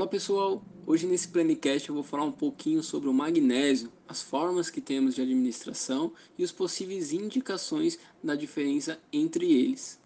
[0.00, 4.70] Olá pessoal, hoje nesse Planicast eu vou falar um pouquinho sobre o magnésio, as formas
[4.70, 10.00] que temos de administração e os possíveis indicações da diferença entre eles.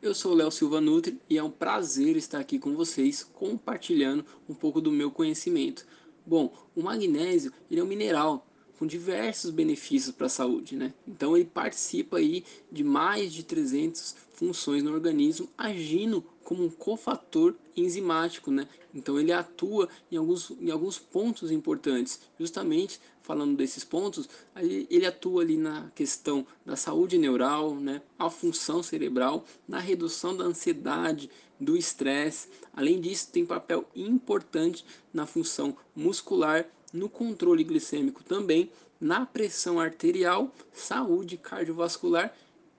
[0.00, 4.54] Eu sou Léo Silva Nutri e é um prazer estar aqui com vocês compartilhando um
[4.54, 5.86] pouco do meu conhecimento.
[6.24, 8.46] Bom, o magnésio ele é um mineral
[8.80, 10.94] com diversos benefícios para a saúde, né?
[11.06, 12.42] Então ele participa aí
[12.72, 18.66] de mais de 300 funções no organismo, agindo como um cofator enzimático, né?
[18.94, 22.20] Então ele atua em alguns, em alguns pontos importantes.
[22.38, 28.00] Justamente falando desses pontos, ele atua ali na questão da saúde neural, né?
[28.18, 32.48] A função cerebral, na redução da ansiedade, do estresse.
[32.72, 40.52] Além disso, tem papel importante na função muscular no controle glicêmico também, na pressão arterial,
[40.72, 42.34] saúde cardiovascular,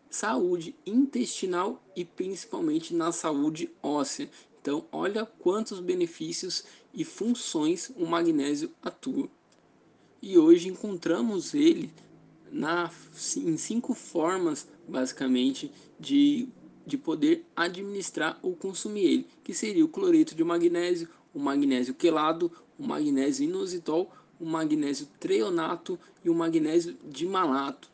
[0.10, 4.30] saúde intestinal e principalmente na saúde óssea.
[4.62, 6.64] Então, olha quantos benefícios
[6.94, 9.28] e funções o magnésio atua.
[10.22, 11.92] E hoje encontramos ele
[12.52, 12.92] na,
[13.38, 16.48] em cinco formas, basicamente, de,
[16.86, 22.52] de poder administrar ou consumir ele, que seria o cloreto de magnésio, o magnésio quelado,
[22.78, 27.90] o magnésio inositol, o magnésio treonato e o magnésio dimalato.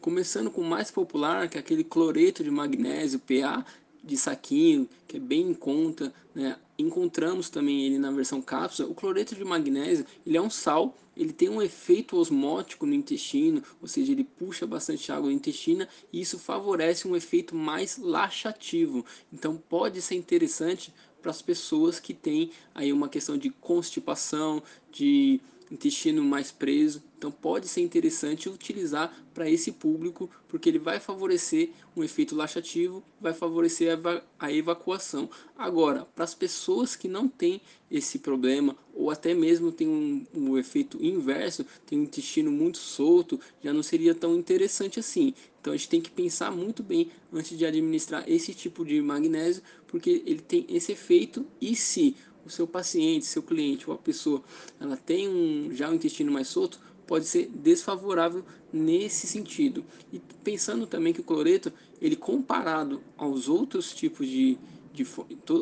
[0.00, 3.64] Começando com o mais popular, que é aquele cloreto de magnésio, PA
[4.02, 6.58] de saquinho, que é bem em conta, né?
[6.78, 8.90] Encontramos também ele na versão cápsula.
[8.90, 13.62] O cloreto de magnésio, ele é um sal, ele tem um efeito osmótico no intestino,
[13.80, 19.06] ou seja, ele puxa bastante água no intestino e isso favorece um efeito mais laxativo.
[19.32, 20.92] Então pode ser interessante
[21.24, 27.02] para as pessoas que têm aí uma questão de constipação, de intestino mais preso.
[27.16, 33.02] Então pode ser interessante utilizar para esse público, porque ele vai favorecer um efeito laxativo,
[33.18, 35.30] vai favorecer a, a evacuação.
[35.56, 37.58] Agora, para as pessoas que não têm
[37.90, 43.38] esse problema, ou até mesmo tem um, um efeito inverso, tem um intestino muito solto,
[43.62, 45.34] já não seria tão interessante assim.
[45.60, 49.62] Então a gente tem que pensar muito bem antes de administrar esse tipo de magnésio,
[49.86, 52.16] porque ele tem esse efeito e se
[52.46, 54.42] o seu paciente, seu cliente ou a pessoa,
[54.80, 58.42] ela tem um, já um intestino mais solto, pode ser desfavorável
[58.72, 59.84] nesse sentido.
[60.10, 64.56] E pensando também que o cloreto, ele comparado aos outros tipos de,
[64.94, 65.04] de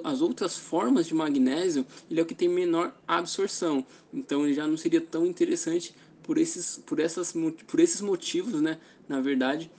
[0.04, 3.84] as outras formas de magnésio, ele é o que tem menor absorção.
[4.12, 7.32] Então ele já não seria tão interessante por esses, por essas,
[7.66, 8.78] por esses motivos, né?
[9.08, 9.70] Na verdade,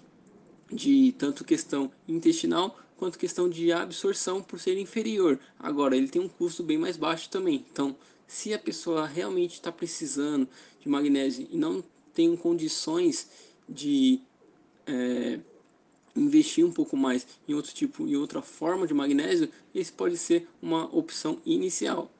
[0.72, 5.40] de tanto questão intestinal quanto questão de absorção por ser inferior.
[5.60, 7.64] Agora, ele tem um custo bem mais baixo também.
[7.72, 10.48] Então, se a pessoa realmente está precisando
[10.80, 13.30] de magnésio e não tem condições
[13.70, 14.20] de
[14.88, 15.40] é,
[16.16, 20.48] investir um pouco mais em outro tipo, em outra forma de magnésio, esse pode ser
[20.62, 22.12] uma opção inicial.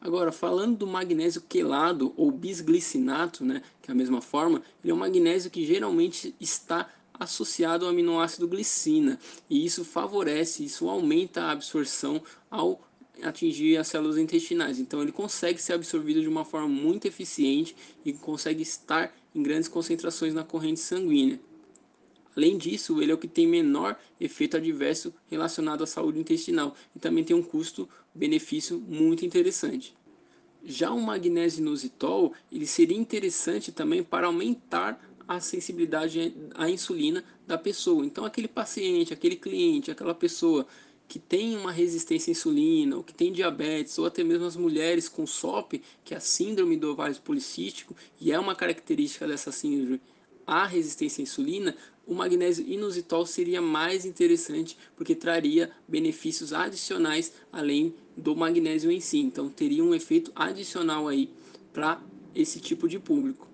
[0.00, 4.94] Agora, falando do magnésio quelado ou bisglicinato, né, que é a mesma forma, ele é
[4.94, 11.52] um magnésio que geralmente está associado ao aminoácido glicina, e isso favorece, isso aumenta a
[11.52, 12.20] absorção
[12.50, 12.80] ao
[13.22, 14.80] atingir as células intestinais.
[14.80, 19.68] Então ele consegue ser absorvido de uma forma muito eficiente e consegue estar em grandes
[19.68, 21.38] concentrações na corrente sanguínea.
[22.36, 26.98] Além disso, ele é o que tem menor efeito adverso relacionado à saúde intestinal e
[26.98, 29.94] também tem um custo-benefício muito interessante.
[30.64, 37.58] Já o magnésio inositol, ele seria interessante também para aumentar a sensibilidade à insulina da
[37.58, 38.04] pessoa.
[38.04, 40.66] Então, aquele paciente, aquele cliente, aquela pessoa
[41.08, 45.08] que tem uma resistência à insulina, ou que tem diabetes, ou até mesmo as mulheres
[45.08, 50.00] com SOP, que é a síndrome do ovário policístico, e é uma característica dessa síndrome,
[50.46, 51.76] a resistência à insulina,
[52.06, 59.18] o magnésio inositol seria mais interessante porque traria benefícios adicionais além do magnésio em si.
[59.18, 61.30] Então teria um efeito adicional aí
[61.72, 62.02] para
[62.34, 63.48] esse tipo de público.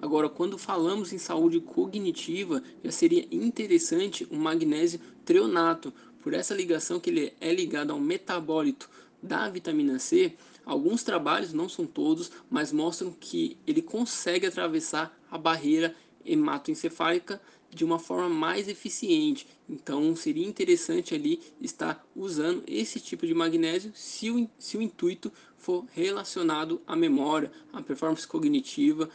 [0.00, 7.00] Agora, quando falamos em saúde cognitiva, já seria interessante o magnésio treonato, por essa ligação
[7.00, 8.88] que ele é ligado ao metabólito
[9.22, 15.36] da vitamina C, alguns trabalhos, não são todos, mas mostram que ele consegue atravessar a
[15.36, 17.40] barreira hematoencefálica
[17.70, 19.46] de uma forma mais eficiente.
[19.68, 25.32] Então seria interessante ali estar usando esse tipo de magnésio se o, se o intuito
[25.56, 29.08] for relacionado à memória, à performance cognitiva,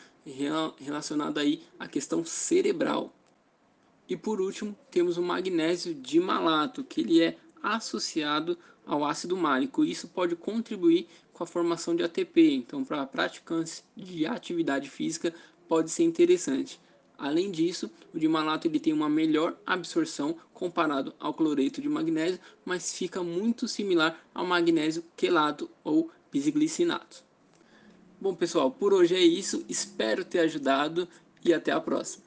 [0.80, 3.14] relacionado aí à questão cerebral.
[4.10, 9.84] E por último, temos o magnésio dimalato, que ele é associado ao ácido málico.
[9.84, 12.54] Isso pode contribuir com a formação de ATP.
[12.54, 15.34] Então, para praticantes de atividade física,
[15.68, 16.80] pode ser interessante.
[17.18, 22.94] Além disso, o dimalato ele tem uma melhor absorção comparado ao cloreto de magnésio, mas
[22.94, 27.24] fica muito similar ao magnésio quelato ou bisglicinato.
[28.22, 31.08] Bom pessoal, por hoje é isso, espero ter ajudado
[31.44, 32.27] e até a próxima.